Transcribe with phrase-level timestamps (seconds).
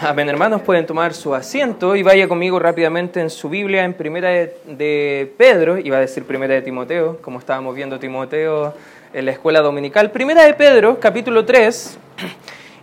[0.00, 4.28] Amén, hermanos, pueden tomar su asiento y vaya conmigo rápidamente en su Biblia en Primera
[4.28, 8.74] de, Pedro, iba a decir Primera de Timoteo, como estábamos viendo Timoteo
[9.12, 10.12] en la escuela dominical.
[10.12, 11.98] Primera de Pedro, capítulo 3,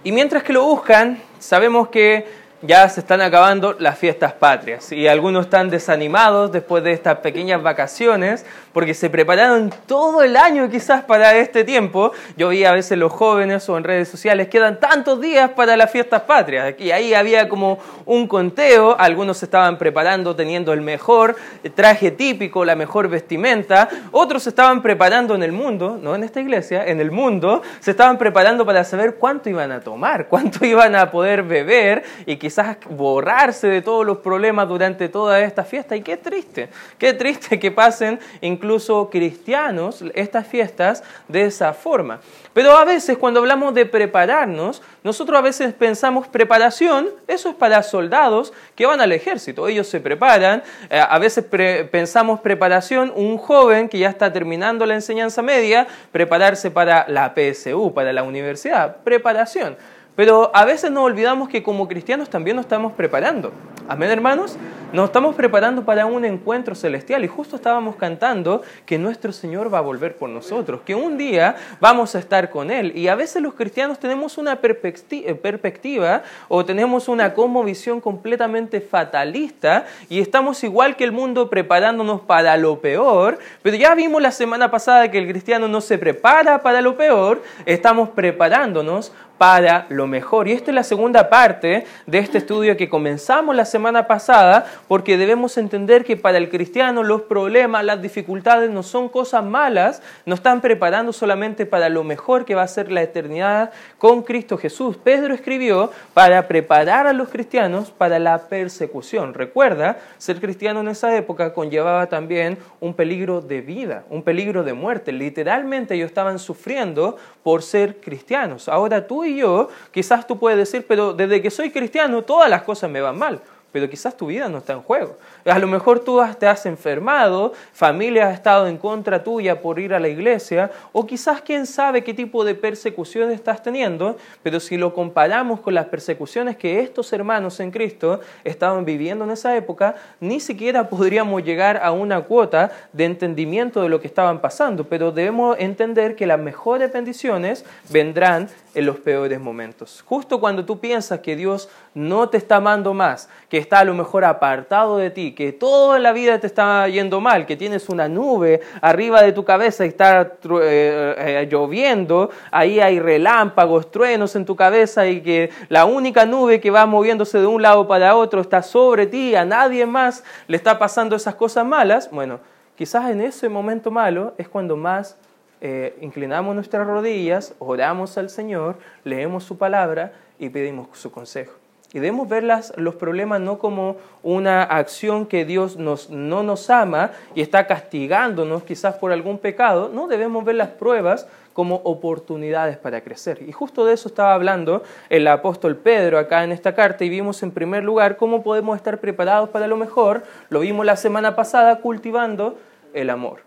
[0.04, 2.26] y mientras que lo buscan, sabemos que
[2.62, 4.92] ya se están acabando las fiestas patrias.
[4.92, 10.70] Y algunos están desanimados después de estas pequeñas vacaciones porque se prepararon todo el año
[10.70, 12.12] quizás para este tiempo.
[12.38, 15.92] Yo vi a veces los jóvenes o en redes sociales, quedan tantos días para las
[15.92, 16.76] fiestas patrias.
[16.80, 21.36] Y ahí había como un conteo, algunos se estaban preparando teniendo el mejor
[21.76, 26.42] traje típico, la mejor vestimenta, otros se estaban preparando en el mundo, no en esta
[26.42, 30.96] iglesia, en el mundo, se estaban preparando para saber cuánto iban a tomar, cuánto iban
[30.96, 35.96] a poder beber y quizás borrarse de todos los problemas durante toda esta fiesta.
[35.96, 42.20] Y qué triste, qué triste que pasen incluso cristianos estas fiestas de esa forma.
[42.54, 47.82] Pero a veces cuando hablamos de prepararnos, nosotros a veces pensamos preparación, eso es para
[47.82, 51.46] soldados que van al ejército, ellos se preparan, eh, a veces
[51.90, 57.92] pensamos preparación, un joven que ya está terminando la enseñanza media, prepararse para la PSU,
[57.92, 59.78] para la universidad, preparación.
[60.16, 63.52] Pero a veces nos olvidamos que como cristianos también nos estamos preparando.
[63.88, 64.58] Amén, hermanos.
[64.96, 69.80] Nos estamos preparando para un encuentro celestial y justo estábamos cantando que nuestro Señor va
[69.80, 72.94] a volver por nosotros, que un día vamos a estar con Él.
[72.96, 78.80] Y a veces los cristianos tenemos una eh, perspectiva o tenemos una como visión completamente
[78.80, 84.32] fatalista y estamos igual que el mundo preparándonos para lo peor, pero ya vimos la
[84.32, 90.08] semana pasada que el cristiano no se prepara para lo peor, estamos preparándonos para lo
[90.08, 90.48] mejor.
[90.48, 93.75] Y esta es la segunda parte de este estudio que comenzamos la semana
[94.08, 99.44] pasada, porque debemos entender que para el cristiano los problemas, las dificultades no son cosas
[99.44, 104.24] malas, nos están preparando solamente para lo mejor que va a ser la eternidad con
[104.24, 104.98] Cristo Jesús.
[104.98, 109.34] Pedro escribió para preparar a los cristianos para la persecución.
[109.34, 114.74] Recuerda, ser cristiano en esa época conllevaba también un peligro de vida, un peligro de
[114.74, 115.12] muerte.
[115.12, 118.70] Literalmente ellos estaban sufriendo por ser cristianos.
[118.70, 122.64] Ahora tú y yo, quizás tú puedes decir, pero desde que soy cristiano todas las
[122.64, 123.42] cosas me van mal
[123.76, 125.18] pero quizás tu vida no está en juego.
[125.46, 129.94] A lo mejor tú te has enfermado, familia ha estado en contra tuya por ir
[129.94, 134.76] a la iglesia, o quizás quién sabe qué tipo de persecución estás teniendo, pero si
[134.76, 139.94] lo comparamos con las persecuciones que estos hermanos en Cristo estaban viviendo en esa época,
[140.20, 145.12] ni siquiera podríamos llegar a una cuota de entendimiento de lo que estaban pasando, pero
[145.12, 150.04] debemos entender que las mejores bendiciones vendrán en los peores momentos.
[150.08, 153.94] Justo cuando tú piensas que Dios no te está amando más, que está a lo
[153.94, 158.08] mejor apartado de ti, que toda la vida te está yendo mal, que tienes una
[158.08, 164.46] nube arriba de tu cabeza y está eh, eh, lloviendo, ahí hay relámpagos, truenos en
[164.46, 168.42] tu cabeza y que la única nube que va moviéndose de un lado para otro
[168.42, 172.40] está sobre ti, a nadie más le está pasando esas cosas malas, bueno,
[172.76, 175.18] quizás en ese momento malo es cuando más
[175.62, 181.65] eh, inclinamos nuestras rodillas, oramos al Señor, leemos su palabra y pedimos su consejo.
[182.00, 182.44] Debemos ver
[182.76, 188.64] los problemas no como una acción que Dios nos, no nos ama y está castigándonos
[188.64, 193.42] quizás por algún pecado, no debemos ver las pruebas como oportunidades para crecer.
[193.48, 197.42] Y justo de eso estaba hablando el apóstol Pedro acá en esta carta y vimos
[197.44, 201.80] en primer lugar cómo podemos estar preparados para lo mejor, lo vimos la semana pasada
[201.80, 202.58] cultivando
[202.94, 203.40] el amor.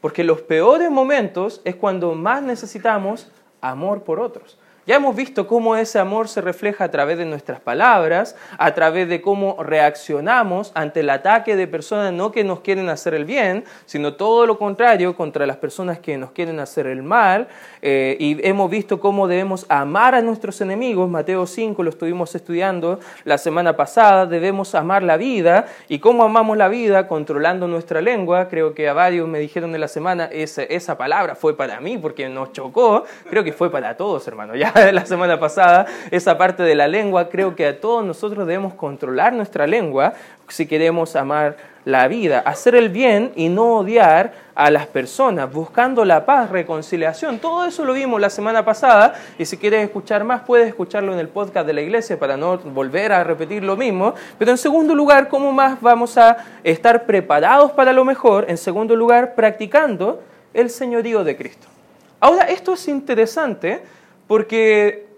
[0.00, 4.56] Porque los peores momentos es cuando más necesitamos amor por otros.
[4.88, 9.06] Ya hemos visto cómo ese amor se refleja a través de nuestras palabras, a través
[9.06, 13.64] de cómo reaccionamos ante el ataque de personas no que nos quieren hacer el bien,
[13.84, 17.48] sino todo lo contrario contra las personas que nos quieren hacer el mal.
[17.82, 21.10] Eh, y hemos visto cómo debemos amar a nuestros enemigos.
[21.10, 24.24] Mateo 5 lo estuvimos estudiando la semana pasada.
[24.24, 25.66] Debemos amar la vida.
[25.90, 27.08] ¿Y cómo amamos la vida?
[27.08, 28.48] Controlando nuestra lengua.
[28.48, 31.98] Creo que a varios me dijeron en la semana, esa, esa palabra fue para mí
[31.98, 33.04] porque nos chocó.
[33.28, 34.56] Creo que fue para todos, hermano.
[34.56, 38.74] Ya la semana pasada, esa parte de la lengua, creo que a todos nosotros debemos
[38.74, 40.14] controlar nuestra lengua
[40.48, 46.04] si queremos amar la vida, hacer el bien y no odiar a las personas, buscando
[46.04, 47.38] la paz, reconciliación.
[47.38, 51.18] Todo eso lo vimos la semana pasada y si quieres escuchar más puedes escucharlo en
[51.18, 54.14] el podcast de la iglesia para no volver a repetir lo mismo.
[54.38, 58.46] Pero en segundo lugar, ¿cómo más vamos a estar preparados para lo mejor?
[58.48, 60.22] En segundo lugar, practicando
[60.54, 61.68] el señorío de Cristo.
[62.20, 63.82] Ahora, esto es interesante
[64.28, 65.08] porque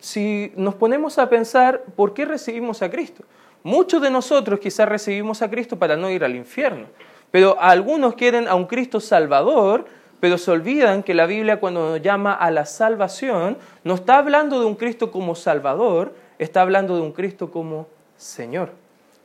[0.00, 3.24] si nos ponemos a pensar, ¿por qué recibimos a Cristo?
[3.62, 6.86] Muchos de nosotros quizás recibimos a Cristo para no ir al infierno,
[7.30, 9.84] pero algunos quieren a un Cristo salvador,
[10.20, 14.60] pero se olvidan que la Biblia cuando nos llama a la salvación, no está hablando
[14.60, 17.86] de un Cristo como salvador, está hablando de un Cristo como
[18.16, 18.70] Señor.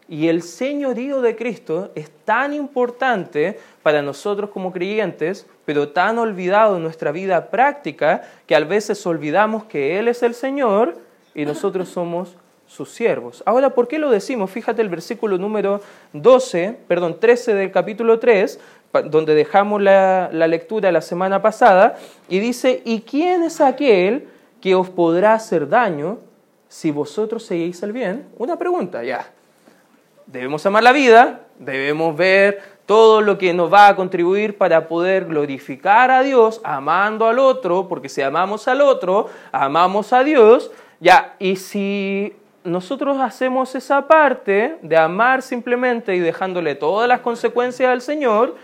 [0.08, 6.78] Y el señorío de Cristo es tan importante para nosotros como creyentes, pero tan olvidado
[6.78, 10.98] en nuestra vida práctica que a veces olvidamos que Él es el Señor
[11.34, 12.36] y nosotros somos
[12.68, 13.42] sus siervos.
[13.48, 14.52] Ahora, ¿por qué lo decimos?
[14.52, 15.82] Fíjate el versículo número
[16.14, 18.60] 12, perdón, 13 del capítulo 3,
[19.06, 21.98] donde dejamos la, la lectura la semana pasada,
[22.30, 24.28] y dice, ¿y quién es aquel
[24.62, 26.20] que os podrá hacer daño
[26.68, 28.28] si vosotros seguís el bien?
[28.38, 29.32] Una pregunta, ya
[30.28, 35.26] debemos amar la vida, debemos ver todo lo que nos va a contribuir para poder
[35.26, 41.36] glorificar a Dios amando al otro, porque si amamos al otro, amamos a Dios, ya,
[41.40, 42.34] y si
[42.64, 48.56] nosotros hacemos esa parte de amar simplemente y dejándole todas las consecuencias al Señor,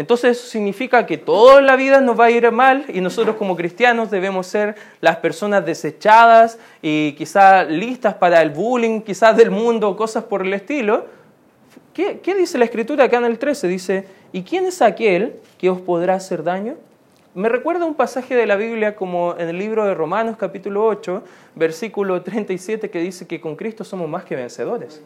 [0.00, 3.54] entonces eso significa que toda la vida nos va a ir mal y nosotros como
[3.54, 9.94] cristianos debemos ser las personas desechadas y quizás listas para el bullying, quizás del mundo,
[9.98, 11.04] cosas por el estilo.
[11.92, 13.68] ¿Qué, ¿Qué, dice la escritura acá en el 13?
[13.68, 16.76] Dice, ¿y quién es aquel que os podrá hacer daño?
[17.34, 21.22] Me recuerda un pasaje de la Biblia como en el libro de Romanos capítulo 8,
[21.56, 25.02] versículo 37, que dice que con Cristo somos más que vencedores,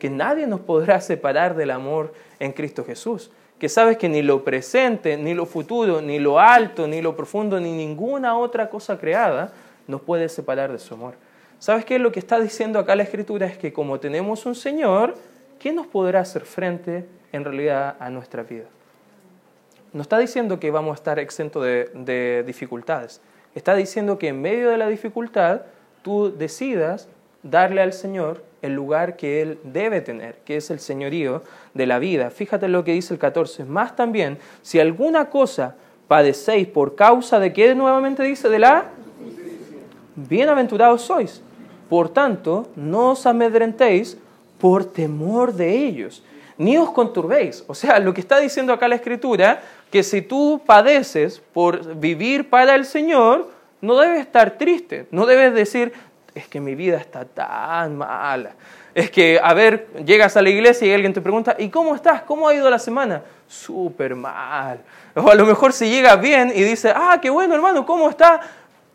[0.00, 4.44] que nadie nos podrá separar del amor en Cristo Jesús que sabes que ni lo
[4.44, 9.52] presente, ni lo futuro, ni lo alto, ni lo profundo, ni ninguna otra cosa creada
[9.86, 11.14] nos puede separar de su amor.
[11.58, 11.98] ¿Sabes qué?
[11.98, 15.14] Lo que está diciendo acá la Escritura es que como tenemos un Señor,
[15.58, 18.64] ¿qué nos podrá hacer frente en realidad a nuestra vida?
[19.92, 23.20] No está diciendo que vamos a estar exentos de dificultades.
[23.54, 25.62] Está diciendo que en medio de la dificultad
[26.02, 27.08] tú decidas
[27.44, 31.42] darle al Señor el lugar que Él debe tener, que es el señorío
[31.74, 32.30] de la vida.
[32.30, 33.64] Fíjate lo que dice el 14.
[33.64, 35.76] Más también, si alguna cosa
[36.08, 38.86] padecéis por causa de qué nuevamente dice, de la
[40.16, 41.42] bienaventurados sois.
[41.88, 44.16] Por tanto, no os amedrentéis
[44.58, 46.22] por temor de ellos,
[46.56, 47.64] ni os conturbéis.
[47.66, 52.48] O sea, lo que está diciendo acá la Escritura, que si tú padeces por vivir
[52.48, 53.50] para el Señor,
[53.80, 55.92] no debes estar triste, no debes decir,
[56.34, 58.52] es que mi vida está tan mala.
[58.94, 62.22] Es que, a ver, llegas a la iglesia y alguien te pregunta, ¿y cómo estás?
[62.22, 63.22] ¿Cómo ha ido la semana?
[63.46, 64.80] Súper mal.
[65.14, 68.40] O a lo mejor si llegas bien y dices, ah, qué bueno hermano, ¿cómo está?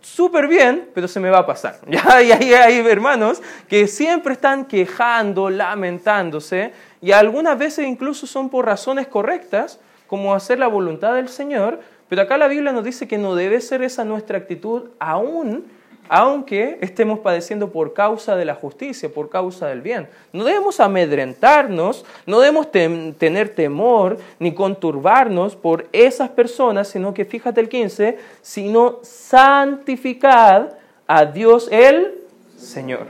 [0.01, 1.79] Súper bien, pero se me va a pasar.
[1.87, 2.21] ¿Ya?
[2.21, 8.65] Y ahí hay hermanos que siempre están quejando, lamentándose, y algunas veces incluso son por
[8.65, 13.17] razones correctas, como hacer la voluntad del Señor, pero acá la Biblia nos dice que
[13.17, 15.65] no debe ser esa nuestra actitud aún
[16.09, 20.09] aunque estemos padeciendo por causa de la justicia, por causa del bien.
[20.33, 27.61] No debemos amedrentarnos, no debemos tener temor ni conturbarnos por esas personas, sino que fíjate
[27.61, 30.73] el 15, sino santificad
[31.07, 32.15] a Dios el
[32.57, 33.05] Señor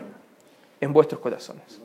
[0.82, 1.82] en vuestros corazones.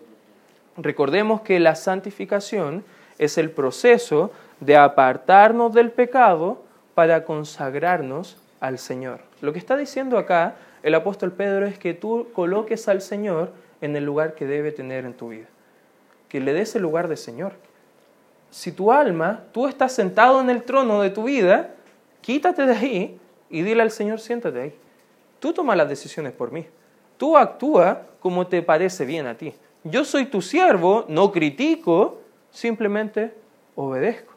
[0.76, 2.84] Recordemos que la santificación
[3.18, 6.62] es el proceso de apartarnos del pecado
[6.94, 9.20] para consagrarnos al Señor.
[9.40, 13.96] Lo que está diciendo acá el apóstol Pedro es que tú coloques al Señor en
[13.96, 15.46] el lugar que debe tener en tu vida.
[16.28, 17.54] Que le des el lugar de Señor.
[18.50, 21.70] Si tu alma, tú estás sentado en el trono de tu vida,
[22.20, 24.74] quítate de ahí y dile al Señor, siéntate ahí.
[25.40, 26.66] Tú tomas las decisiones por mí.
[27.16, 29.54] Tú actúa como te parece bien a ti.
[29.84, 33.32] Yo soy tu siervo, no critico, simplemente
[33.74, 34.34] obedezco.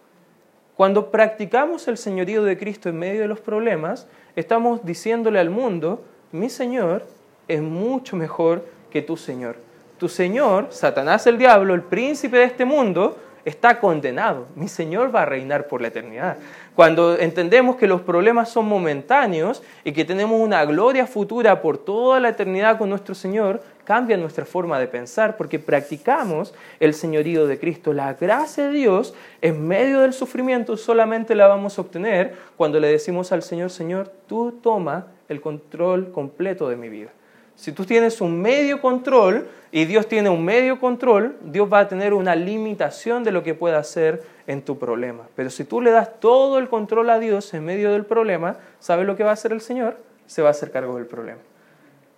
[0.77, 6.05] Cuando practicamos el señorío de Cristo en medio de los problemas, estamos diciéndole al mundo,
[6.31, 7.05] mi Señor
[7.47, 9.57] es mucho mejor que tu Señor.
[9.97, 14.47] Tu Señor, Satanás el diablo, el príncipe de este mundo, está condenado.
[14.55, 16.35] Mi Señor va a reinar por la eternidad.
[16.75, 22.19] Cuando entendemos que los problemas son momentáneos y que tenemos una gloria futura por toda
[22.19, 27.57] la eternidad con nuestro Señor, cambia nuestra forma de pensar porque practicamos el señorío de
[27.57, 27.93] Cristo.
[27.93, 32.89] La gracia de Dios en medio del sufrimiento solamente la vamos a obtener cuando le
[32.89, 37.11] decimos al Señor, Señor, tú toma el control completo de mi vida.
[37.57, 41.87] Si tú tienes un medio control y Dios tiene un medio control, Dios va a
[41.87, 45.23] tener una limitación de lo que pueda hacer en tu problema.
[45.35, 49.07] Pero si tú le das todo el control a Dios en medio del problema, ¿sabes
[49.07, 49.97] lo que va a hacer el Señor?
[50.27, 51.39] Se va a hacer cargo del problema.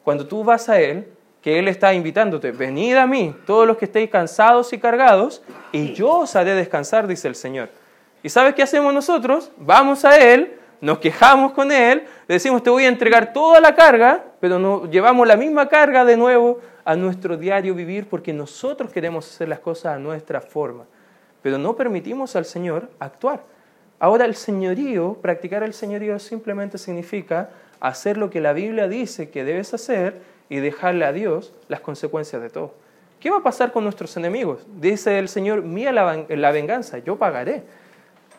[0.03, 1.07] Cuando tú vas a Él,
[1.41, 5.41] que Él está invitándote, venid a mí, todos los que estéis cansados y cargados,
[5.71, 7.69] y yo os haré descansar, dice el Señor.
[8.21, 9.53] ¿Y sabes qué hacemos nosotros?
[9.55, 13.73] Vamos a Él, nos quejamos con Él, le decimos, te voy a entregar toda la
[13.73, 18.91] carga, pero no, llevamos la misma carga de nuevo a nuestro diario vivir porque nosotros
[18.91, 20.85] queremos hacer las cosas a nuestra forma,
[21.41, 23.43] pero no permitimos al Señor actuar.
[23.99, 27.49] Ahora el señorío, practicar el señorío simplemente significa
[27.81, 32.41] hacer lo que la Biblia dice que debes hacer y dejarle a Dios las consecuencias
[32.41, 32.73] de todo.
[33.19, 34.65] ¿Qué va a pasar con nuestros enemigos?
[34.79, 37.63] Dice el Señor, mía la, venganza, yo pagaré.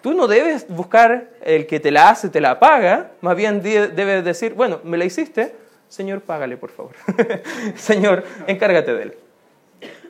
[0.01, 4.25] Tú no debes buscar el que te la hace, te la paga, más bien debes
[4.25, 5.55] decir, bueno, me la hiciste,
[5.91, 6.95] Señor, págale por favor.
[7.75, 9.19] Señor, encárgate de él.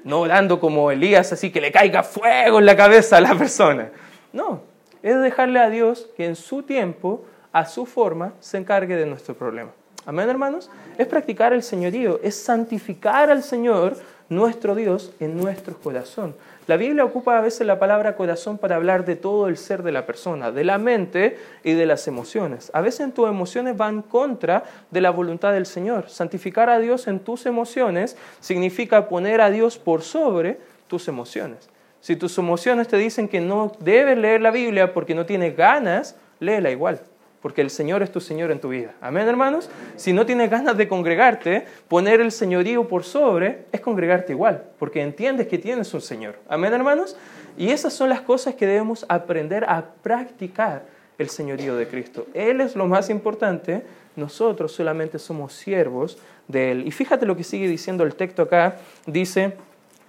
[0.04, 3.90] No dando como Elías así que le caiga fuego en la cabeza a la persona.
[4.30, 4.60] No,
[5.02, 9.34] es dejarle a Dios que en su tiempo, a su forma, se encargue de nuestro
[9.34, 9.70] problema.
[10.04, 10.70] Amén, hermanos.
[10.99, 13.96] Es practicar el señorío, es santificar al Señor
[14.28, 16.37] nuestro Dios en nuestro corazón.
[16.70, 19.90] La Biblia ocupa a veces la palabra corazón para hablar de todo el ser de
[19.90, 22.70] la persona, de la mente y de las emociones.
[22.72, 26.08] A veces tus emociones van contra de la voluntad del Señor.
[26.08, 31.68] Santificar a Dios en tus emociones significa poner a Dios por sobre tus emociones.
[31.98, 36.14] Si tus emociones te dicen que no debes leer la Biblia porque no tienes ganas,
[36.38, 37.00] léela igual
[37.42, 38.94] porque el Señor es tu Señor en tu vida.
[39.00, 39.70] Amén, hermanos.
[39.97, 45.00] Si no tienes ganas de congregarte, poner el señorío por sobre es congregarte igual, porque
[45.00, 46.37] entiendes que tienes un Señor.
[46.49, 47.16] Amén, hermanos.
[47.56, 50.85] Y esas son las cosas que debemos aprender a practicar
[51.18, 52.26] el señorío de Cristo.
[52.35, 53.82] Él es lo más importante,
[54.16, 56.18] nosotros solamente somos siervos
[56.49, 56.87] de Él.
[56.87, 59.54] Y fíjate lo que sigue diciendo el texto acá, dice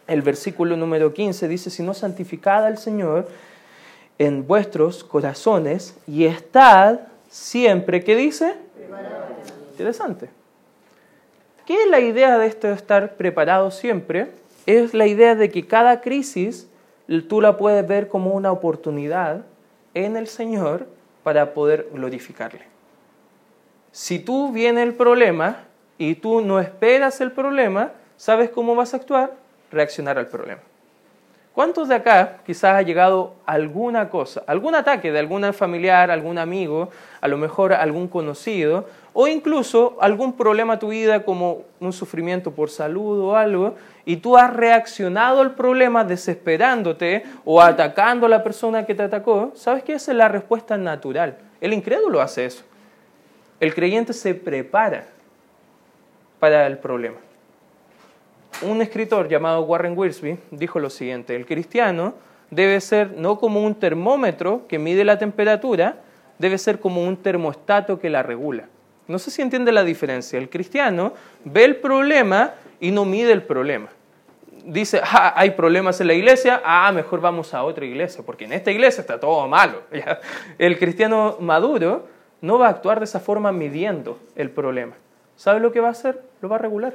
[0.08, 3.28] el versículo número 15, dice, si no santificad al Señor
[4.18, 7.00] en vuestros corazones y estad
[7.32, 8.56] siempre, ¿qué dice?
[9.72, 10.30] Interesante.
[11.66, 14.28] ¿Qué es la idea de esto de estar preparado siempre?
[14.66, 16.68] Es la idea de que cada crisis
[17.28, 19.46] tú la puedes ver como una oportunidad
[19.94, 20.88] en el Señor
[21.24, 22.66] para poder glorificarle.
[23.92, 25.64] Si tú viene el problema
[25.98, 29.34] y tú no esperas el problema, ¿sabes cómo vas a actuar?
[29.72, 30.62] Reaccionar al problema.
[31.54, 36.90] ¿Cuántos de acá quizás ha llegado alguna cosa, algún ataque de algún familiar, algún amigo,
[37.20, 42.52] a lo mejor algún conocido, o incluso algún problema a tu vida como un sufrimiento
[42.52, 48.44] por salud o algo, y tú has reaccionado al problema desesperándote o atacando a la
[48.44, 49.52] persona que te atacó?
[49.54, 49.94] ¿Sabes qué?
[49.94, 51.38] Esa es la respuesta natural.
[51.60, 52.64] El incrédulo hace eso.
[53.60, 55.04] El creyente se prepara
[56.40, 57.18] para el problema
[58.62, 62.14] un escritor llamado Warren Wiersbe dijo lo siguiente, el cristiano
[62.50, 65.98] debe ser no como un termómetro que mide la temperatura,
[66.38, 68.68] debe ser como un termostato que la regula.
[69.08, 70.38] No sé si entiende la diferencia.
[70.38, 73.90] El cristiano ve el problema y no mide el problema.
[74.64, 78.54] Dice, ah, hay problemas en la iglesia, ah, mejor vamos a otra iglesia, porque en
[78.54, 79.82] esta iglesia está todo malo.
[80.60, 82.08] El cristiano maduro
[82.42, 84.94] no va a actuar de esa forma midiendo el problema.
[85.36, 86.22] ¿Sabe lo que va a hacer?
[86.42, 86.94] Lo va a regular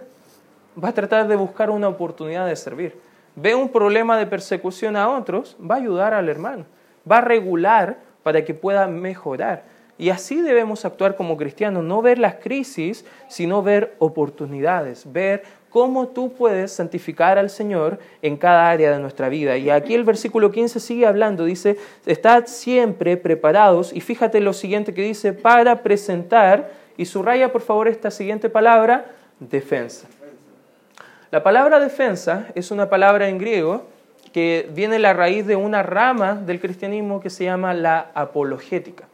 [0.82, 2.98] va a tratar de buscar una oportunidad de servir.
[3.34, 6.64] Ve un problema de persecución a otros, va a ayudar al hermano,
[7.10, 9.64] va a regular para que pueda mejorar.
[9.98, 16.08] Y así debemos actuar como cristianos, no ver las crisis, sino ver oportunidades, ver cómo
[16.08, 19.56] tú puedes santificar al Señor en cada área de nuestra vida.
[19.56, 24.92] Y aquí el versículo 15 sigue hablando, dice, estad siempre preparados, y fíjate lo siguiente
[24.92, 29.06] que dice, para presentar, y subraya por favor esta siguiente palabra,
[29.38, 30.08] defensa.
[31.32, 33.82] La palabra defensa es una palabra en griego
[34.32, 39.08] que viene a la raíz de una rama del cristianismo que se llama la apologética.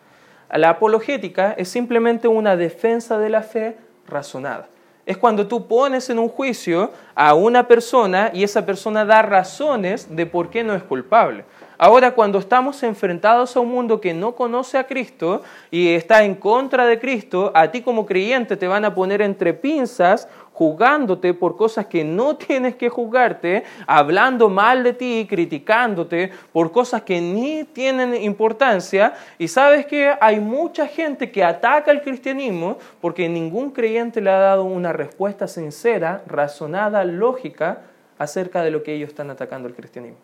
[0.50, 4.68] La apologética es simplemente una defensa de la fe razonada.
[5.06, 10.14] Es cuando tú pones en un juicio a una persona y esa persona da razones
[10.14, 11.44] de por qué no es culpable.
[11.76, 16.36] Ahora, cuando estamos enfrentados a un mundo que no conoce a Cristo y está en
[16.36, 20.28] contra de Cristo, a ti como creyente te van a poner entre pinzas
[20.62, 27.02] juzgándote por cosas que no tienes que juzgarte, hablando mal de ti, criticándote por cosas
[27.02, 29.14] que ni tienen importancia.
[29.38, 34.38] Y sabes que hay mucha gente que ataca el cristianismo porque ningún creyente le ha
[34.38, 37.82] dado una respuesta sincera, razonada, lógica
[38.18, 40.18] acerca de lo que ellos están atacando el cristianismo.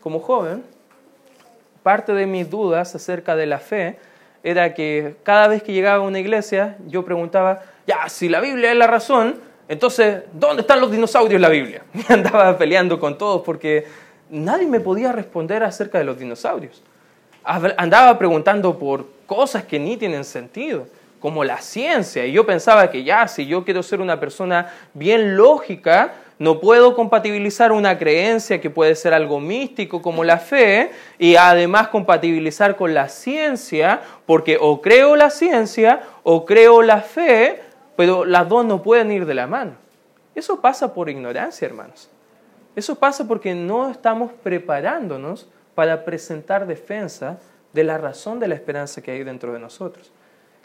[0.00, 0.62] Como joven,
[1.82, 3.98] parte de mis dudas acerca de la fe
[4.44, 8.70] era que cada vez que llegaba a una iglesia yo preguntaba, ya, si la Biblia
[8.72, 11.82] es la razón, entonces, ¿dónde están los dinosaurios en la Biblia?
[11.94, 13.86] Y andaba peleando con todos porque
[14.30, 16.82] nadie me podía responder acerca de los dinosaurios.
[17.42, 20.86] Andaba preguntando por cosas que ni tienen sentido,
[21.20, 22.26] como la ciencia.
[22.26, 26.94] Y yo pensaba que ya, si yo quiero ser una persona bien lógica, no puedo
[26.94, 32.92] compatibilizar una creencia que puede ser algo místico como la fe y además compatibilizar con
[32.92, 37.62] la ciencia, porque o creo la ciencia o creo la fe,
[37.96, 39.72] pero las dos no pueden ir de la mano.
[40.34, 42.10] Eso pasa por ignorancia, hermanos.
[42.76, 47.38] Eso pasa porque no estamos preparándonos para presentar defensa
[47.72, 50.12] de la razón de la esperanza que hay dentro de nosotros.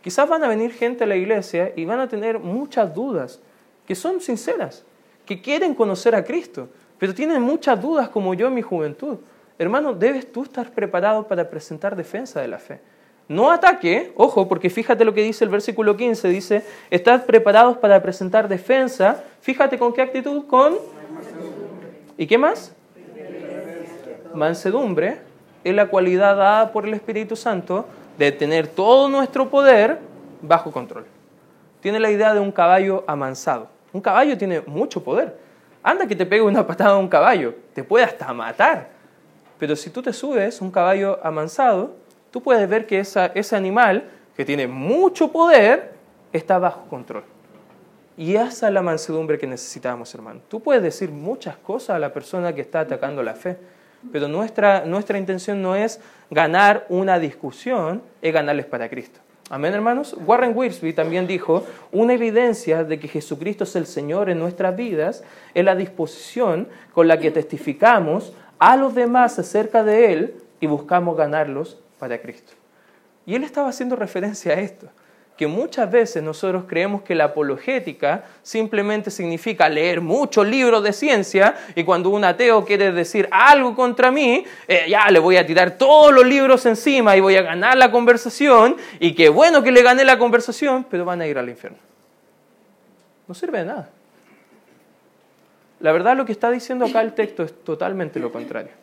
[0.02, 3.40] Quizás van a venir gente a la iglesia y van a tener muchas dudas
[3.86, 4.84] que son sinceras,
[5.26, 9.18] que quieren conocer a Cristo, pero tienen muchas dudas como yo en mi juventud.
[9.58, 12.80] Hermano, debes tú estar preparado para presentar defensa de la fe.
[13.32, 18.04] No ataque, ojo, porque fíjate lo que dice el versículo 15, dice, estad preparados para
[18.04, 19.24] presentar defensa.
[19.40, 20.78] Fíjate con qué actitud, con...
[22.18, 22.76] ¿Y qué más?
[24.34, 25.20] Mansedumbre
[25.64, 27.86] es la cualidad dada por el Espíritu Santo
[28.18, 30.00] de tener todo nuestro poder
[30.42, 31.06] bajo control.
[31.80, 33.70] Tiene la idea de un caballo amansado.
[33.94, 35.38] Un caballo tiene mucho poder.
[35.82, 38.90] Anda que te pegue una patada a un caballo, te puede hasta matar.
[39.58, 42.01] Pero si tú te subes un caballo amansado,
[42.32, 45.94] tú puedes ver que ese animal, que tiene mucho poder,
[46.34, 47.24] está bajo control.
[48.18, 50.42] Y esa es la mansedumbre que necesitamos, hermano.
[50.48, 53.58] Tú puedes decir muchas cosas a la persona que está atacando la fe,
[54.12, 59.20] pero nuestra, nuestra intención no es ganar una discusión, es ganarles para Cristo.
[59.50, 60.16] Amén, hermanos.
[60.26, 65.24] Warren Wiersbe también dijo, una evidencia de que Jesucristo es el Señor en nuestras vidas
[65.54, 71.18] es la disposición con la que testificamos a los demás acerca de Él y buscamos
[71.18, 72.54] ganarlos para Cristo.
[73.28, 74.90] Y él estaba haciendo referencia a esto
[75.38, 81.56] que muchas veces nosotros creemos que la apologética simplemente significa leer muchos libros de ciencia
[81.74, 85.80] y cuando un ateo quiere decir algo contra mí, eh, ya le voy a tirar
[85.80, 89.82] todos los libros encima y voy a ganar la conversación y qué bueno que le
[89.82, 91.80] gané la conversación, pero van a ir al infierno.
[93.28, 93.90] No sirve de nada.
[95.80, 98.74] La verdad lo que está diciendo acá el texto es totalmente lo contrario.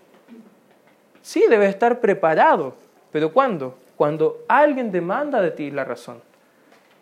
[1.23, 2.75] Sí, debes estar preparado,
[3.13, 3.79] pero ¿cuándo?
[3.97, 6.21] Cuando alguien demanda de ti la razón.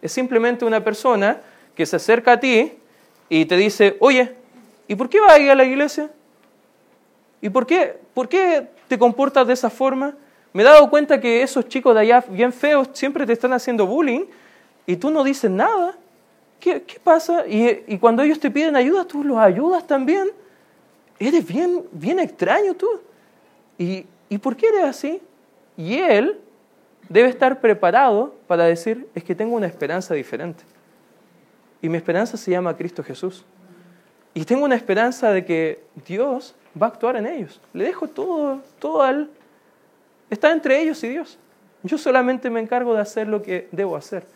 [0.00, 1.40] Es simplemente una persona
[1.74, 2.72] que se acerca a ti
[3.28, 4.34] y te dice, oye,
[4.88, 6.10] ¿y por qué vas a a la iglesia?
[7.40, 10.14] ¿Y por qué, por qué te comportas de esa forma?
[10.52, 13.86] Me he dado cuenta que esos chicos de allá bien feos siempre te están haciendo
[13.86, 14.24] bullying
[14.86, 15.96] y tú no dices nada.
[16.58, 17.46] ¿Qué, pasa?
[17.46, 20.30] Y, y, cuando ellos te piden ayuda, tú los ayudas también.
[21.18, 22.88] Eres bien, bien extraño tú.
[23.78, 25.20] ¿Y, ¿Y por qué eres así?
[25.76, 26.40] Y él
[27.08, 30.64] debe estar preparado para decir, es que tengo una esperanza diferente.
[31.82, 33.44] Y mi esperanza se llama Cristo Jesús.
[34.34, 37.60] Y tengo una esperanza de que Dios va a actuar en ellos.
[37.72, 39.30] Le dejo todo, todo a Él.
[40.28, 41.38] Está entre ellos y Dios.
[41.82, 44.26] Yo solamente me encargo de hacer lo que debo hacer.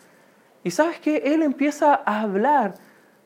[0.63, 2.75] Y sabes que Él empieza a hablar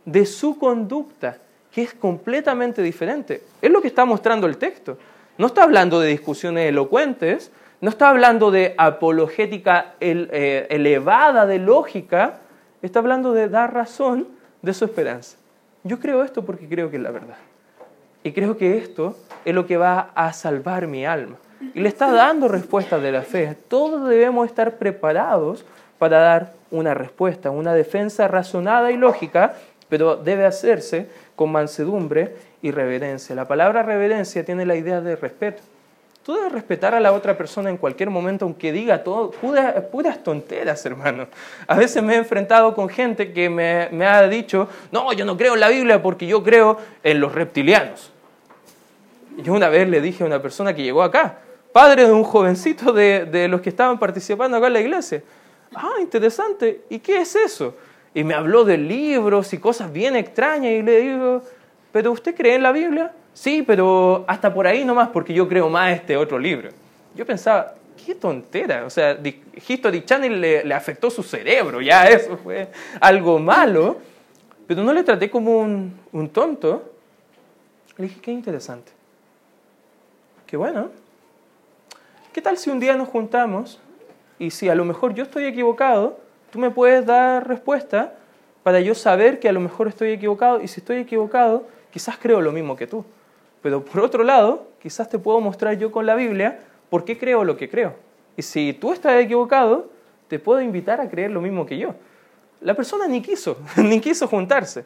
[0.05, 1.37] de su conducta,
[1.71, 3.43] que es completamente diferente.
[3.61, 4.97] Es lo que está mostrando el texto.
[5.37, 12.39] No está hablando de discusiones elocuentes, no está hablando de apologética eh, elevada de lógica,
[12.81, 14.27] está hablando de dar razón
[14.61, 15.37] de su esperanza.
[15.83, 17.37] Yo creo esto porque creo que es la verdad.
[18.23, 21.37] Y creo que esto es lo que va a salvar mi alma.
[21.73, 23.55] Y le está dando respuestas de la fe.
[23.67, 25.63] Todos debemos estar preparados
[25.99, 29.53] para dar una respuesta, una defensa razonada y lógica,
[29.89, 33.35] pero debe hacerse con mansedumbre y reverencia.
[33.35, 35.61] La palabra reverencia tiene la idea de respeto.
[36.25, 40.83] Tú debes respetar a la otra persona en cualquier momento, aunque diga todo, puras, tonteras,
[40.83, 41.27] hermano.
[41.67, 45.53] A veces me he enfrentado con gente que me, ha dicho, no, yo no creo
[45.53, 48.11] en la Biblia porque yo creo en los reptilianos.
[49.37, 51.37] Yo una vez le dije a una persona que llegó acá,
[51.71, 55.21] padre de un jovencito de, de los que estaban participando acá en la iglesia,
[55.75, 57.75] ah, interesante, ¿y qué es eso?
[58.15, 61.43] Y me habló de libros y cosas bien extrañas y le digo,
[61.91, 63.11] ¿pero usted cree en la Biblia?
[63.35, 66.69] Sí, pero hasta por ahí nomás, porque yo creo más este otro libro.
[67.13, 68.85] Yo pensaba, qué tontera.
[68.85, 69.19] O sea,
[69.67, 72.69] History Channel le, le, afectó su cerebro, ya eso fue
[73.01, 73.97] algo malo.
[74.65, 76.93] Pero no le traté como un, un tonto.
[77.97, 78.93] Le dije, qué interesante.
[80.47, 80.89] Qué bueno.
[82.31, 83.81] ¿Qué tal si un día nos juntamos
[84.39, 86.19] y si a lo mejor yo estoy equivocado,
[86.51, 88.13] tú me puedes dar respuesta
[88.63, 92.39] para yo saber que a lo mejor estoy equivocado y si estoy equivocado, quizás creo
[92.39, 93.03] lo mismo que tú.
[93.65, 96.59] Pero por otro lado, quizás te puedo mostrar yo con la Biblia
[96.91, 97.95] por qué creo lo que creo.
[98.37, 99.89] Y si tú estás equivocado,
[100.27, 101.95] te puedo invitar a creer lo mismo que yo.
[102.61, 104.85] La persona ni quiso, ni quiso juntarse,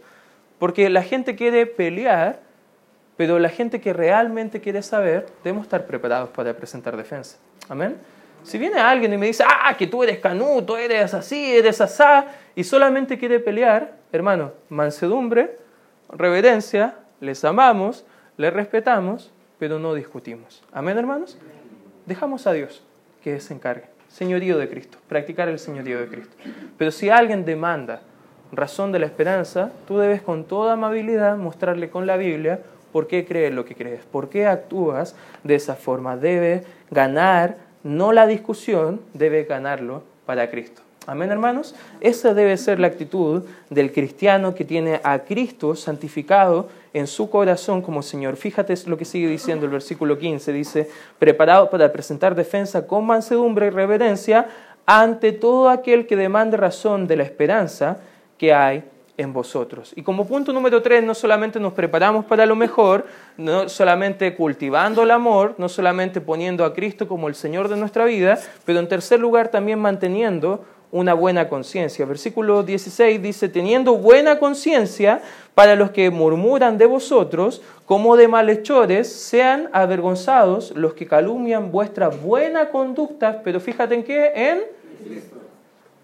[0.59, 2.39] porque la gente quiere pelear,
[3.17, 7.37] pero la gente que realmente quiere saber, debemos estar preparados para presentar defensa.
[7.67, 7.97] Amén.
[8.43, 12.27] Si viene alguien y me dice, ah, que tú eres canuto, eres así, eres asá,
[12.55, 15.57] y solamente quiere pelear, hermano, mansedumbre,
[16.07, 18.05] reverencia, les amamos,
[18.39, 20.63] le respetamos, pero no discutimos.
[20.71, 21.37] Amén, hermanos.
[22.05, 22.81] Dejamos a Dios
[23.21, 23.87] que se encargue.
[24.07, 26.37] Señorío de Cristo, practicar el señorío de Cristo.
[26.77, 28.01] Pero si alguien demanda
[28.53, 32.61] razón de la esperanza, tú debes con toda amabilidad mostrarle con la Biblia
[32.93, 36.15] por qué crees lo que crees, por qué actúas de esa forma.
[36.15, 40.81] Debe ganar no la discusión, debe ganarlo para Cristo.
[41.07, 41.73] Amén, hermanos.
[42.01, 47.81] Esa debe ser la actitud del cristiano que tiene a Cristo santificado en su corazón
[47.81, 48.35] como Señor.
[48.35, 50.53] Fíjate lo que sigue diciendo el versículo 15.
[50.53, 54.47] Dice, preparado para presentar defensa con mansedumbre y reverencia
[54.85, 57.97] ante todo aquel que demande razón de la esperanza
[58.37, 58.83] que hay
[59.17, 59.91] en vosotros.
[59.95, 63.05] Y como punto número tres, no solamente nos preparamos para lo mejor,
[63.37, 68.05] no solamente cultivando el amor, no solamente poniendo a Cristo como el Señor de nuestra
[68.05, 72.05] vida, pero en tercer lugar también manteniendo una buena conciencia.
[72.05, 75.21] Versículo 16 dice, teniendo buena conciencia
[75.53, 82.09] para los que murmuran de vosotros, como de malhechores, sean avergonzados los que calumnian vuestra
[82.09, 84.63] buena conducta, pero fíjate en qué, en...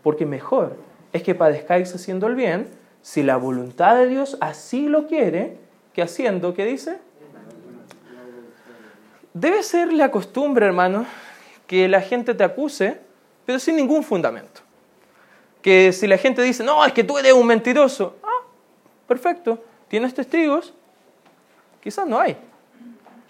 [0.03, 0.75] Porque mejor
[1.13, 2.67] es que padezcáis haciendo el bien,
[3.01, 5.57] si la voluntad de Dios así lo quiere,
[5.93, 6.97] que haciendo, ¿qué dice?
[9.33, 11.05] Debe ser la costumbre, hermano,
[11.67, 12.99] que la gente te acuse,
[13.45, 14.64] pero sin ningún fundamento
[15.65, 18.45] que si la gente dice, no, es que tú eres un mentiroso, ah,
[19.07, 20.75] perfecto, ¿tienes testigos?
[21.81, 22.37] Quizás no hay.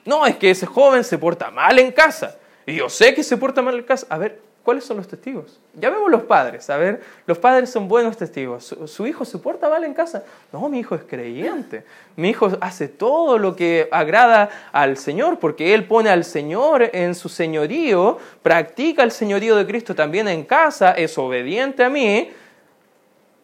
[0.03, 2.37] No, es que ese joven se porta mal en casa.
[2.65, 4.05] Y yo sé que se porta mal en casa.
[4.09, 5.59] A ver, ¿Cuáles son los testigos?
[5.75, 8.75] Ya vemos los padres, a ver, los padres son buenos testigos.
[8.87, 10.23] ¿Su, hijo se porta mal en casa?
[10.51, 11.83] No, mi hijo es creyente.
[12.15, 17.13] Mi hijo hace todo lo que agrada al Señor, porque él pone al Señor en
[17.13, 22.31] su señorío, practica el señorío de Cristo también en casa, es obediente a mí.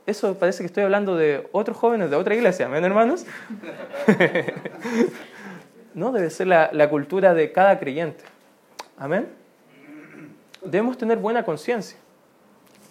[0.07, 3.27] Eso parece que estoy hablando de otros jóvenes de otra iglesia, ¿amén, hermanos?
[5.93, 8.23] no, debe ser la cultura de cada creyente.
[8.97, 9.40] Amén
[10.63, 11.97] debemos tener buena conciencia.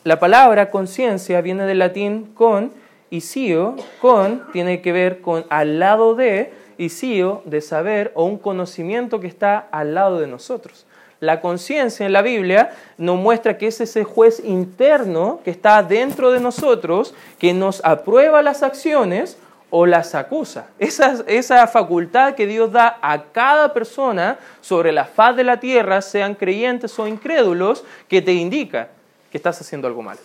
[0.04, 2.72] La palabra conciencia viene del latín con
[3.10, 8.24] y sio, con tiene que ver con al lado de y sio de saber o
[8.24, 10.86] un conocimiento que está al lado de nosotros.
[11.20, 16.30] La conciencia en la Biblia nos muestra que es ese juez interno que está dentro
[16.30, 19.36] de nosotros, que nos aprueba las acciones
[19.70, 20.68] o las acusa.
[20.78, 26.02] Esa, esa facultad que Dios da a cada persona sobre la faz de la tierra,
[26.02, 28.88] sean creyentes o incrédulos, que te indica
[29.30, 30.18] que estás haciendo algo mal.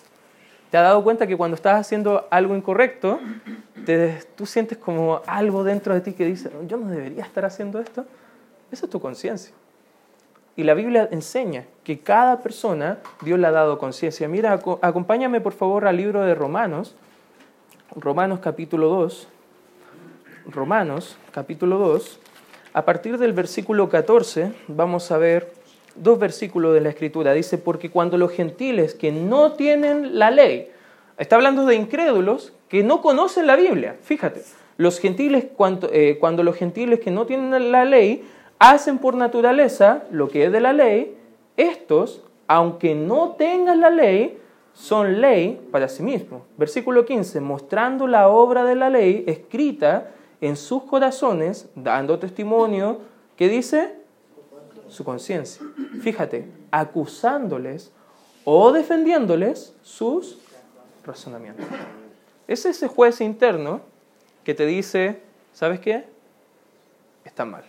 [0.71, 3.19] ¿Te has dado cuenta que cuando estás haciendo algo incorrecto,
[3.85, 7.79] te, tú sientes como algo dentro de ti que dice, yo no debería estar haciendo
[7.79, 8.05] esto?
[8.71, 9.53] Esa es tu conciencia.
[10.57, 14.27] Y la Biblia enseña que cada persona Dios le ha dado conciencia.
[14.27, 16.95] Mira, acompáñame por favor al libro de Romanos,
[17.95, 19.27] Romanos capítulo 2.
[20.47, 22.19] Romanos, capítulo 2,
[22.73, 25.51] a partir del versículo 14 vamos a ver
[25.95, 27.33] dos versículos de la Escritura.
[27.33, 30.69] Dice, porque cuando los gentiles que no tienen la ley,
[31.17, 34.43] está hablando de incrédulos que no conocen la Biblia, fíjate,
[34.77, 38.27] los gentiles, cuando, eh, cuando los gentiles que no tienen la ley
[38.59, 41.15] hacen por naturaleza lo que es de la ley,
[41.57, 44.37] estos, aunque no tengan la ley,
[44.73, 46.41] son ley para sí mismos.
[46.57, 50.11] Versículo 15, mostrando la obra de la ley escrita
[50.45, 53.01] en sus corazones, dando testimonio,
[53.35, 53.95] ¿qué dice?
[54.87, 55.65] Su conciencia.
[56.01, 57.91] Fíjate, acusándoles
[58.43, 60.37] o defendiéndoles sus
[61.03, 61.65] razonamientos.
[62.47, 63.81] Es ese juez interno
[64.43, 66.05] que te dice, ¿sabes qué?
[67.23, 67.63] Está mal.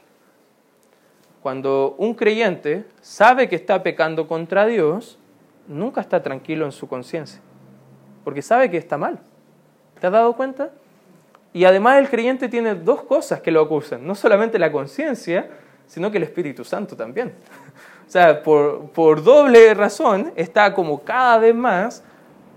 [1.43, 5.19] Cuando un creyente sabe que está pecando contra Dios,
[5.67, 7.41] nunca está tranquilo en su conciencia,
[8.25, 9.21] porque sabe que está mal.
[10.01, 10.73] ¿Te has dado cuenta?
[11.57, 15.49] Y además el creyente tiene dos cosas que lo acusan, no solamente la conciencia,
[15.87, 17.33] sino que el Espíritu Santo también.
[18.07, 22.05] O sea, por, doble razón está como cada vez más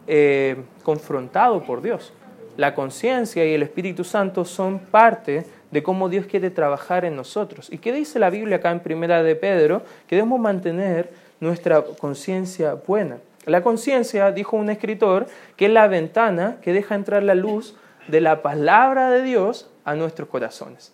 [0.05, 2.13] eh, confrontado por Dios.
[2.55, 7.67] La conciencia y el Espíritu Santo son parte de cómo Dios quiere trabajar en nosotros.
[7.71, 9.81] ¿Y qué dice la Biblia acá en Primera de Pedro?
[10.07, 11.09] Que debemos mantener
[11.39, 13.17] nuestra conciencia buena.
[13.47, 17.75] La conciencia, dijo un escritor, que es la ventana que deja entrar la luz
[18.09, 20.93] de la palabra de Dios a nuestros corazones.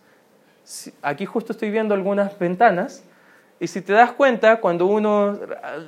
[1.01, 3.03] Aquí justo estoy viendo algunas ventanas
[3.57, 5.39] y si te das cuenta, cuando uno,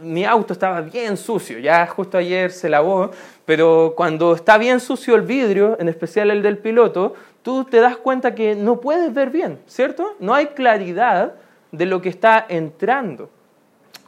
[0.02, 3.12] mi auto estaba bien sucio, ya justo ayer se lavó,
[3.46, 7.98] pero cuando está bien sucio el vidrio, en especial el del piloto, tú te das
[7.98, 10.16] cuenta que no puedes ver bien, ¿cierto?
[10.20, 11.34] No hay claridad
[11.74, 13.30] de lo que está entrando.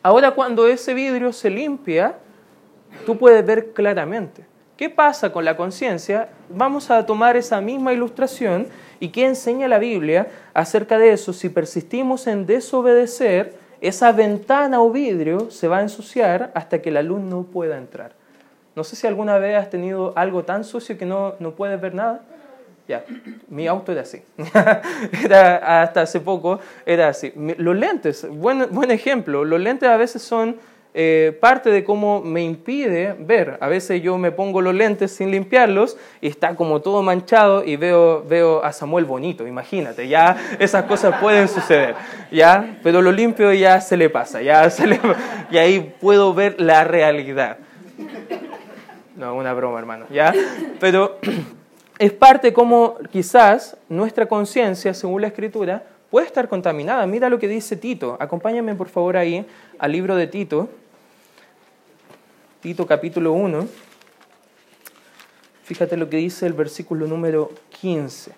[0.02, 2.16] Ahora cuando ese vidrio se limpia,
[3.06, 4.49] tú puedes ver claramente.
[4.80, 6.30] ¿Qué pasa con la conciencia?
[6.48, 8.68] Vamos a tomar esa misma ilustración
[9.02, 11.34] y qué enseña la Biblia acerca de eso.
[11.34, 17.04] Si persistimos en desobedecer, esa ventana o vidrio se va a ensuciar hasta que la
[17.04, 18.14] luz no pueda entrar.
[18.74, 21.94] No sé si alguna vez has tenido algo tan sucio que no, no puedes ver
[21.94, 22.22] nada.
[22.88, 23.04] Ya,
[23.50, 24.22] mi auto era así.
[25.26, 27.34] era, hasta hace poco era así.
[27.58, 30.56] Los lentes, buen, buen ejemplo, los lentes a veces son
[30.94, 33.58] eh, parte de cómo me impide ver.
[33.62, 37.76] A veces yo me pongo los lentes sin limpiarlos y está como todo manchado y
[37.76, 41.96] veo, veo a Samuel bonito, imagínate, ya esas cosas pueden suceder,
[42.32, 42.80] ¿ya?
[42.82, 45.00] Pero lo limpio ya se le pasa, ya se le,
[45.52, 47.58] y ahí puedo ver la realidad.
[49.16, 50.34] No, una broma, hermano, ¿ya?
[50.80, 51.20] Pero
[52.00, 57.06] es parte como quizás nuestra conciencia, según la escritura, puede estar contaminada.
[57.06, 58.18] Mira lo que dice Tito.
[58.20, 59.46] Acompáñame por favor ahí
[59.78, 60.70] al libro de Tito.
[62.62, 63.68] Tito capítulo 1.
[65.64, 68.32] Fíjate lo que dice el versículo número 15.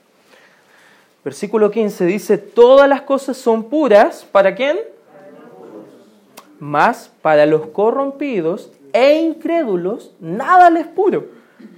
[1.24, 4.80] Versículo 15 dice, todas las cosas son puras, ¿para quién?
[6.60, 11.28] Más para los corrompidos e incrédulos, nada les puro,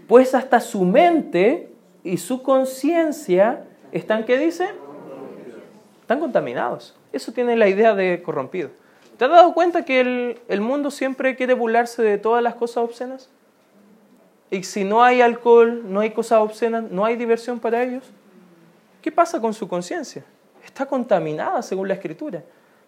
[0.07, 1.69] pues hasta su mente
[2.03, 4.69] y su conciencia están, ¿qué dice?
[6.03, 6.93] Están contaminados.
[7.13, 8.69] Eso tiene la idea de corrompido.
[9.17, 12.77] ¿Te has dado cuenta que el, el, mundo siempre quiere burlarse de todas las cosas
[12.83, 13.29] obscenas?
[14.51, 18.03] Y si no hay alcohol, no hay cosas obscenas, no hay diversión para ellos.
[19.01, 20.25] ¿Qué pasa con su conciencia?
[20.65, 22.43] Está contaminada según la escritura.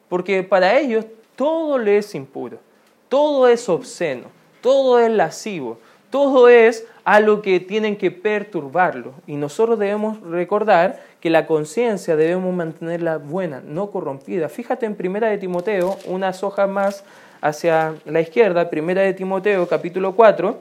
[0.09, 1.05] Porque para ellos
[1.37, 2.59] todo le es impuro,
[3.07, 4.25] todo es obsceno,
[4.59, 9.13] todo es lascivo, todo es algo que tienen que perturbarlo.
[9.25, 14.47] Y nosotros debemos recordar que la conciencia debemos mantenerla buena, no corrompida.
[14.47, 17.03] Fíjate en Primera de Timoteo, unas hojas más
[17.41, 20.59] hacia la izquierda, Primera de Timoteo capítulo 4,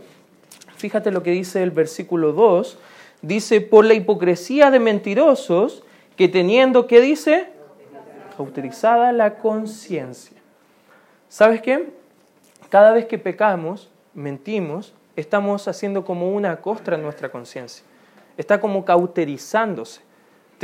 [0.79, 2.79] fíjate lo que dice el versículo 2,
[3.21, 5.83] dice, por la hipocresía de mentirosos
[6.17, 7.49] que teniendo, ¿qué dice?
[8.35, 10.39] Cauterizada la conciencia.
[11.29, 11.91] ¿Sabes qué?
[12.71, 17.85] Cada vez que pecamos, mentimos, estamos haciendo como una costra en nuestra conciencia.
[18.39, 20.01] Está como cauterizándose.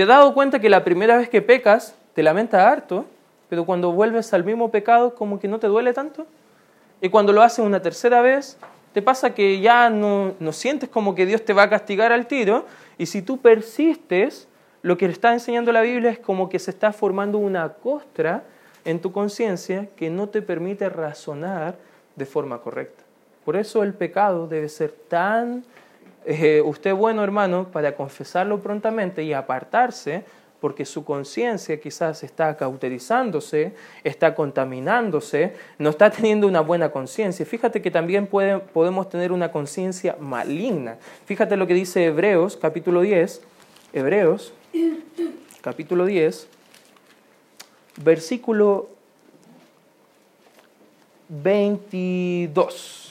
[0.00, 3.04] ¿Te has dado cuenta que la primera vez que pecas te lamenta harto,
[3.50, 6.26] pero cuando vuelves al mismo pecado como que no te duele tanto?
[7.02, 8.56] Y cuando lo haces una tercera vez,
[8.94, 12.26] te pasa que ya no, no sientes como que Dios te va a castigar al
[12.26, 12.64] tiro,
[12.96, 14.48] y si tú persistes,
[14.80, 18.44] lo que está enseñando la Biblia es como que se está formando una costra
[18.86, 21.76] en tu conciencia que no te permite razonar
[22.16, 23.04] de forma correcta.
[23.44, 25.62] Por eso el pecado debe ser tan
[26.26, 30.24] eh, usted bueno hermano para confesarlo prontamente y apartarse
[30.61, 33.72] porque su conciencia quizás está cauterizándose,
[34.04, 37.46] está contaminándose, no está teniendo una buena conciencia.
[37.46, 40.98] Fíjate que también podemos tener una conciencia maligna.
[41.24, 43.40] Fíjate lo que dice Hebreos capítulo 10,
[43.94, 44.52] Hebreos
[45.62, 46.46] capítulo 10,
[48.02, 48.90] versículo
[51.28, 53.10] 22.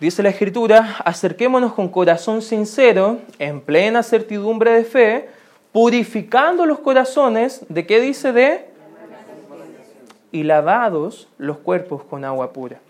[0.00, 5.28] Dice la Escritura, acerquémonos con corazón sincero, en plena certidumbre de fe,
[5.72, 8.32] purificando los corazones, ¿de qué dice?
[8.32, 8.64] De...
[10.32, 12.80] Y lavados los cuerpos con agua pura.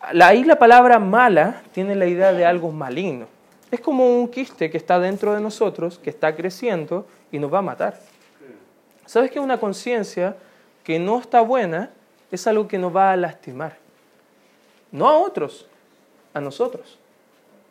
[0.00, 3.26] Ahí la palabra mala tiene la idea de algo maligno.
[3.72, 7.58] Es como un quiste que está dentro de nosotros, que está creciendo y nos va
[7.58, 7.98] a matar.
[9.04, 10.36] ¿Sabes que una conciencia
[10.84, 11.90] que no está buena
[12.30, 13.78] es algo que nos va a lastimar?
[14.92, 15.66] No a otros,
[16.36, 16.98] a nosotros.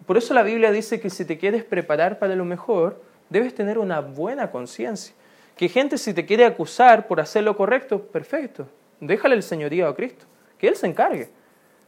[0.06, 3.78] Por eso la Biblia dice que si te quieres preparar para lo mejor, debes tener
[3.78, 5.16] una buena conciencia.
[5.56, 8.68] Que gente si te quiere acusar por hacer lo correcto, perfecto,
[9.00, 10.26] déjale el señorío a Cristo,
[10.58, 11.30] que Él se encargue.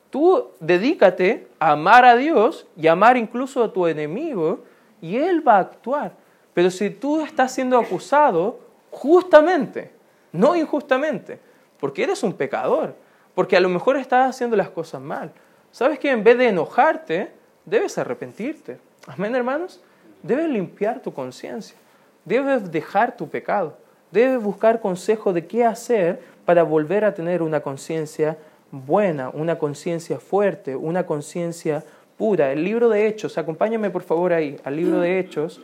[0.09, 4.63] Tú dedícate a amar a Dios y amar incluso a tu enemigo
[5.01, 6.13] y Él va a actuar.
[6.53, 8.59] Pero si tú estás siendo acusado
[8.89, 9.91] justamente,
[10.31, 11.39] no injustamente,
[11.79, 12.95] porque eres un pecador,
[13.35, 15.31] porque a lo mejor estás haciendo las cosas mal,
[15.71, 17.31] ¿Sabes que en vez de enojarte,
[17.65, 18.77] debes arrepentirte?
[19.05, 19.79] Amén, hermanos.
[20.23, 21.77] Debes limpiar tu conciencia.
[22.25, 23.77] Debes dejar tu pecado.
[24.11, 28.37] Debes buscar consejo de qué hacer para volver a tener una conciencia
[28.71, 31.83] buena, una conciencia fuerte, una conciencia
[32.17, 32.51] pura.
[32.51, 35.61] El libro de Hechos, acompáñame por favor ahí, al libro de Hechos,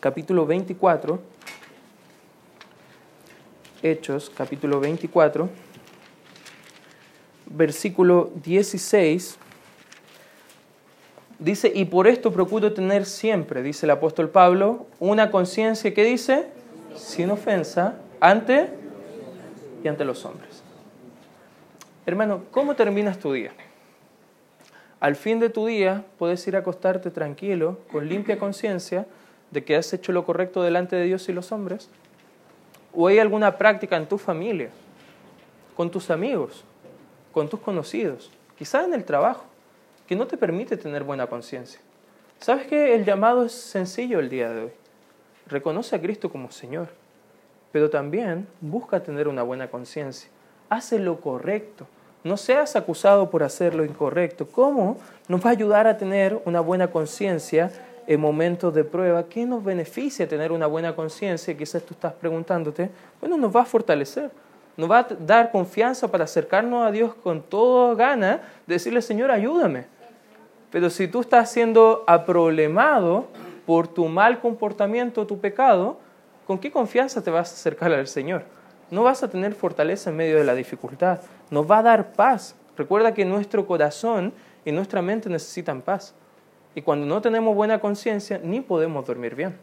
[0.00, 1.20] capítulo 24.
[3.82, 5.69] Hechos, capítulo 24
[7.50, 9.36] versículo 16,
[11.38, 16.46] dice, y por esto procuro tener siempre, dice el apóstol Pablo, una conciencia que dice,
[16.94, 18.68] sin ofensa, ante
[19.82, 20.62] y ante los hombres.
[22.06, 23.52] Hermano, ¿cómo terminas tu día?
[25.00, 29.06] Al fin de tu día puedes ir a acostarte tranquilo, con limpia conciencia,
[29.50, 31.88] de que has hecho lo correcto delante de Dios y los hombres.
[32.94, 34.70] ¿O hay alguna práctica en tu familia,
[35.74, 36.64] con tus amigos,
[37.32, 39.44] con tus conocidos, quizás en el trabajo,
[40.06, 41.80] que no te permite tener buena conciencia.
[42.40, 44.70] ¿Sabes que el llamado es sencillo el día de hoy?
[45.46, 46.88] Reconoce a Cristo como Señor,
[47.70, 50.30] pero también busca tener una buena conciencia.
[50.68, 51.86] hace lo correcto.
[52.22, 54.46] No seas acusado por hacer lo incorrecto.
[54.46, 57.72] ¿Cómo nos va a ayudar a tener una buena conciencia
[58.06, 59.24] en momentos de prueba?
[59.24, 61.56] ¿Qué nos beneficia tener una buena conciencia?
[61.56, 62.90] Quizás tú estás preguntándote.
[63.20, 64.30] Bueno, nos va a fortalecer.
[64.80, 69.84] Nos va a dar confianza para acercarnos a Dios con toda gana, decirle, Señor, ayúdame.
[70.70, 73.26] Pero si tú estás siendo aproblemado
[73.66, 75.98] por tu mal comportamiento, tu pecado,
[76.46, 78.44] ¿con qué confianza te vas a acercar al Señor?
[78.90, 81.20] No vas a tener fortaleza en medio de la dificultad.
[81.50, 82.54] Nos va a dar paz.
[82.78, 84.32] Recuerda que nuestro corazón
[84.64, 86.14] y nuestra mente necesitan paz.
[86.74, 89.58] Y cuando no tenemos buena conciencia, ni podemos dormir bien.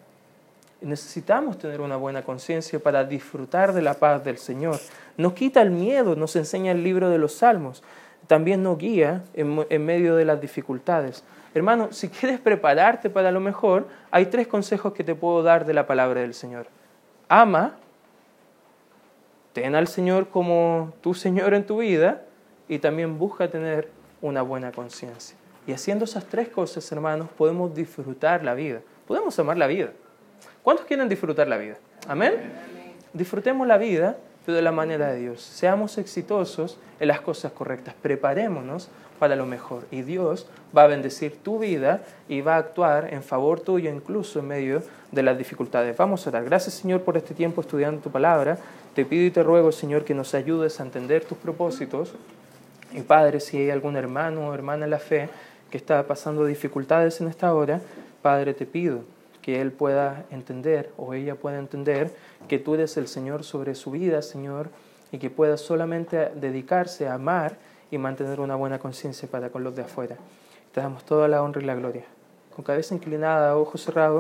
[0.82, 4.80] Necesitamos tener una buena conciencia para disfrutar de la paz del Señor.
[5.18, 7.84] Nos quita el miedo, nos enseña el libro de los Salmos.
[8.28, 11.24] También nos guía en, en medio de las dificultades.
[11.54, 15.74] Hermano, si quieres prepararte para lo mejor, hay tres consejos que te puedo dar de
[15.74, 16.68] la palabra del Señor.
[17.30, 17.76] Ama,
[19.54, 22.24] ten al Señor como tu Señor en tu vida
[22.70, 23.90] y también busca tener
[24.22, 25.36] una buena conciencia.
[25.66, 28.82] Y haciendo esas tres cosas, hermanos, podemos disfrutar la vida.
[29.06, 29.92] Podemos amar la vida.
[30.64, 31.78] ¿Cuántos quieren disfrutar la vida?
[32.08, 32.34] Amén.
[33.14, 34.18] Disfrutemos la vida,
[34.52, 35.42] de la manera de Dios.
[35.42, 37.96] Seamos exitosos en las cosas correctas.
[38.02, 39.84] Preparémonos para lo mejor.
[39.92, 44.40] Y Dios va a bendecir tu vida y va a actuar en favor tuyo, incluso
[44.40, 45.96] en medio de las dificultades.
[45.98, 46.46] Vamos a orar.
[46.46, 48.58] Gracias, Señor, por este tiempo estudiando tu palabra.
[48.94, 52.14] Te pido y te ruego, Señor, que nos ayudes a entender tus propósitos.
[52.94, 55.30] Y Padre, si hay algún hermano o hermana en la fe
[55.70, 57.82] que está pasando dificultades en esta hora,
[58.22, 59.02] Padre, te pido
[59.42, 62.14] que él pueda entender o ella pueda entender
[62.48, 64.70] que tú eres el Señor sobre su vida, Señor,
[65.12, 67.58] y que pueda solamente dedicarse a amar
[67.92, 70.18] y mantener una buena conciencia para con los de afuera.
[70.74, 72.06] Te damos toda la honra y la gloria.
[72.56, 74.16] Con cabeza inclinada, ojos cerrados.